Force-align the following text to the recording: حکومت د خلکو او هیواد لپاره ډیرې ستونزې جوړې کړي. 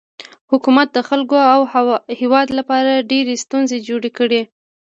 حکومت 0.51 0.87
د 0.93 0.97
خلکو 1.09 1.37
او 1.53 1.59
هیواد 2.19 2.47
لپاره 2.59 3.05
ډیرې 3.11 3.35
ستونزې 3.43 3.77
جوړې 3.87 4.11
کړي. 4.17 4.41